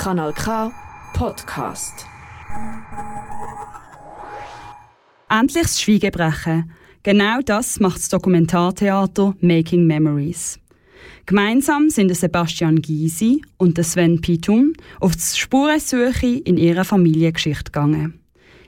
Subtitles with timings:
[0.00, 0.72] Kanal K
[1.12, 2.06] Podcast.
[5.28, 6.72] Endlich das Schweigebrechen.
[7.02, 10.58] Genau das macht das Dokumentartheater Making Memories.
[11.26, 18.20] Gemeinsam sind Sebastian Gysi und Sven Pitum auf die Spurensuche in ihrer Familiengeschichte gegangen.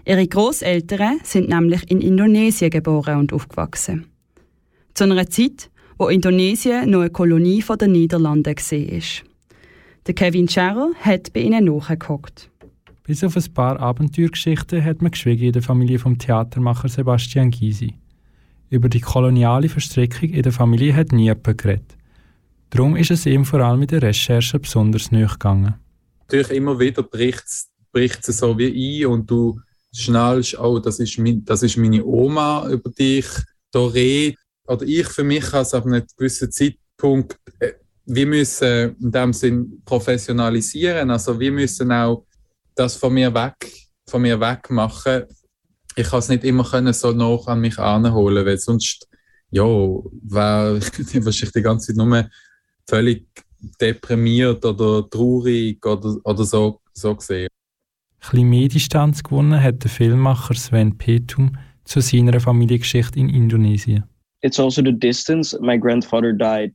[0.05, 4.05] Ihre Großeltern sind nämlich in Indonesien geboren und aufgewachsen.
[4.93, 9.32] Zu einer Zeit, wo Indonesien noch eine Kolonie der Niederlande war.
[10.09, 12.51] Der Kevin Scherrer hat bei ihnen nachgeguckt.
[13.05, 17.95] Bis auf ein paar Abenteuergeschichten hat man geschwiegen in der Familie vom Theatermacher Sebastian Gysi.
[18.69, 21.97] Über die koloniale Verstrickung in der Familie hat nie jemand geredet.
[22.71, 25.75] Darum ist es ihm vor allem in der Recherche besonders gegangen.
[26.23, 27.45] Natürlich immer wieder bricht
[28.29, 29.61] es so wie ein und du
[29.95, 33.29] schnallst, oh, das ist, mein, das ist meine Oma, über die ich
[33.73, 34.37] hier rede.
[34.67, 37.73] Oder ich für mich habe es ab einem gewissen Zeitpunkt äh,
[38.05, 41.11] wir müssen in dem Sinn professionalisieren.
[41.11, 42.27] Also wir müssen auch
[42.75, 43.73] das von mir weg,
[44.09, 45.25] von mir weg machen.
[45.95, 49.09] Ich kann es nicht immer können so noch an mich anholen, weil sonst,
[49.51, 52.29] ja, wäre ich wahrscheinlich die ganze Zeit nur
[52.89, 53.27] völlig
[53.81, 57.49] deprimiert oder traurig oder, oder so, so gesehen.
[58.21, 64.05] Ein bisschen mehr Distanz gewonnen hat der Filmmacher Sven Petum zu seiner Familiengeschichte in Indonesien.
[64.43, 65.57] It's also the distance.
[65.61, 66.73] My grandfather died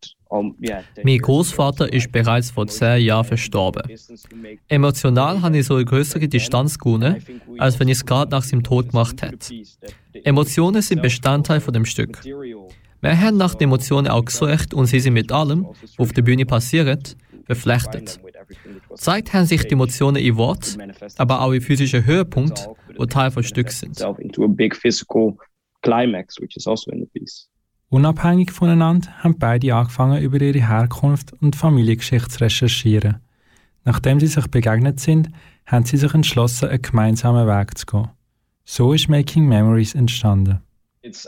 [1.03, 3.83] mein Großvater ist bereits vor zehn Jahren verstorben.
[4.67, 7.23] Emotional habe ich so eine größere Distanz gewonnen,
[7.57, 9.53] als wenn ich es gerade nach seinem Tod gemacht hätte.
[10.23, 12.23] Emotionen sind Bestandteil von dem Stück.
[12.25, 16.23] Wir haben nach den Emotionen auch gesucht und sie sind mit allem, was auf der
[16.23, 17.15] Bühne passiert,
[17.45, 18.19] beflechtet.
[18.95, 20.77] Zeigt haben sich die Emotionen in Wort,
[21.17, 24.03] aber auch in physischen Höhepunkt, wo Teil von Stück sind.
[25.83, 27.47] Climax, which is also in the piece.
[27.89, 33.17] Unabhängig voneinander haben beide angefangen, über ihre Herkunft und Familiengeschichte zu recherchieren.
[33.85, 35.29] Nachdem sie sich begegnet sind,
[35.65, 38.09] haben sie sich entschlossen, einen gemeinsamen Weg zu gehen.
[38.65, 40.59] So ist Making Memories entstanden.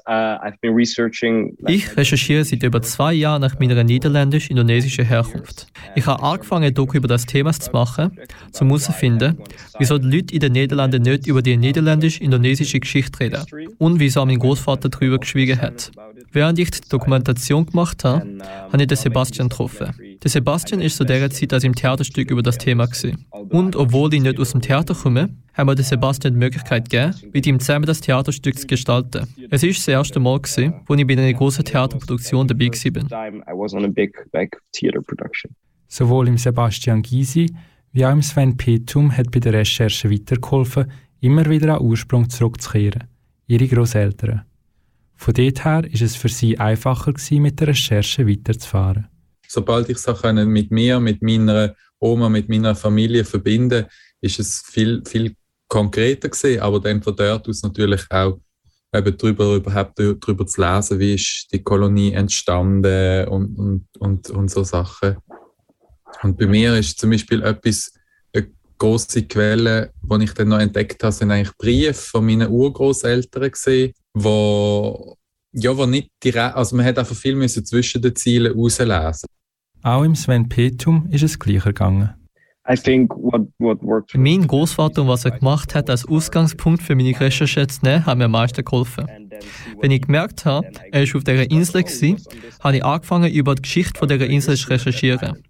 [0.07, 5.67] Uh, ich recherchiere seit über zwei Jahren nach meiner niederländisch-indonesischen Herkunft.
[5.95, 8.17] Ich habe angefangen, Doku über das Thema zu machen,
[8.59, 9.37] um herauszufinden,
[9.77, 13.43] wieso die Leute in den Niederlanden nicht über die niederländisch-indonesische Geschichte reden
[13.77, 15.91] und wieso mein Großvater darüber geschwiegen hat.
[16.31, 18.37] Während ich die Dokumentation gemacht habe,
[18.71, 19.93] habe ich den Sebastian getroffen.
[20.21, 23.25] Der Sebastian ist zu dieser Zeit als im Theaterstück über das Thema gewesen.
[23.49, 27.45] Und obwohl ich nicht aus dem Theater komme, haben wir Sebastian die Möglichkeit gegeben, mit
[27.47, 29.27] ihm zusammen das Theaterstück zu gestalten.
[29.49, 33.29] Es war das erste Mal, gewesen, wo ich bei einer großen Theaterproduktion dabei war.
[35.87, 37.47] Sowohl im Sebastian Gysi
[37.91, 43.05] wie auch im Sven Petum hat bei der Recherche weitergeholfen, immer wieder an Ursprung zurückzukehren,
[43.47, 44.43] ihre Großeltern.
[45.15, 49.07] Von dort her ist es für sie einfacher gewesen, mit der Recherche weiterzufahren.
[49.47, 53.85] Sobald ich es mit mir, mit meiner Oma, mit meiner Familie verbinden,
[54.21, 55.35] ist es viel, viel
[55.67, 58.39] konkreter gesehen, aber dann von dort aus natürlich auch
[58.93, 64.51] eben darüber, überhaupt darüber zu lesen, wie ist die Kolonie entstanden und, und, und, und
[64.51, 65.17] so Sachen.
[66.23, 67.91] Und bei mir ist zum Beispiel etwas,
[68.33, 73.51] eine grosse Quelle, die ich dann noch entdeckt habe, sind eigentlich Briefe von meinen Urgroßeltern
[73.51, 75.15] gesehen, wo
[75.51, 79.27] ja, wo nicht direkt, also man hat einfach viel müssen zwischen den Zielen rauslesen.
[79.81, 82.09] Auch im Sven Petum ist es gleicher gegangen.
[84.13, 88.17] Mein Großvater und was er gemacht hat, als Ausgangspunkt für meine Recherche zu nehmen, hat
[88.17, 89.07] mir am meisten geholfen.
[89.81, 92.17] Wenn ich gemerkt habe, er war auf dieser Insel, gewesen,
[92.59, 95.43] habe ich angefangen, über die Geschichte dieser Insel zu recherchieren.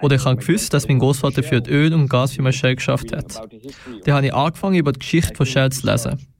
[0.00, 3.42] Oder ich habe gewusst, dass mein Großvater für die Öl- und Gasfirma Shell geschafft hat.
[4.04, 6.33] Dann habe ich angefangen, über die Geschichte von Shell zu lesen.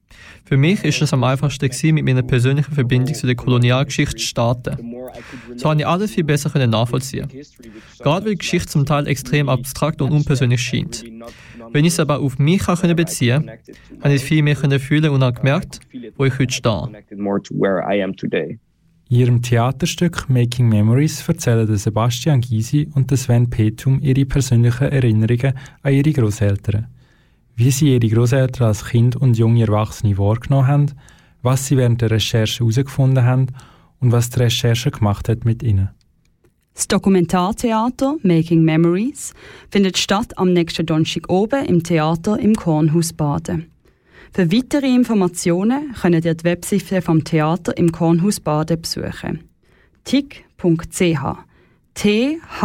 [0.47, 4.27] Für mich ist es am einfachsten gewesen, mit meiner persönlichen Verbindung zu der Kolonialgeschichte zu
[4.27, 4.77] starten.
[5.57, 7.29] So konnte ich alles viel besser nachvollziehen.
[7.99, 11.03] Gerade weil die Geschichte zum Teil extrem abstrakt und unpersönlich scheint.
[11.73, 15.23] Wenn ich es aber auf mich können beziehen konnte, habe ich viel mehr fühlen und
[15.23, 15.81] habe gemerkt,
[16.17, 16.89] wo ich heute stehe.
[19.11, 25.93] In ihrem Theaterstück Making Memories erzählen Sebastian Gysi und Sven Petum ihre persönlichen Erinnerungen an
[25.93, 26.89] ihre Großeltern
[27.57, 30.87] wie sie ihre Großeltern als Kind und junge Erwachsene wahrgenommen haben,
[31.43, 33.47] was sie während der Recherche herausgefunden haben
[34.01, 35.91] und was die Recherche gemacht hat mit ihnen.
[36.75, 39.33] Das Dokumentartheater Making Memories
[39.71, 43.71] findet statt am nächsten Donnerstag oben im Theater im Kornhaus Baden.
[44.33, 49.45] Für weitere Informationen könnt ihr die Webseite vom Theater im Kornhaus Baden besuchen.
[50.03, 51.21] tic.ch
[51.95, 52.65] t-h-i-k.ch